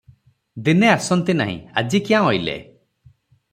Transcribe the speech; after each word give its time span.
ଦିନେ 0.67 0.89
ଆସନ୍ତି 0.93 1.35
ନାହିଁ, 1.43 1.59
ଆଜି 1.83 2.03
କ୍ୟାଁ 2.09 2.25
ଅଇଲେ। 2.33 2.59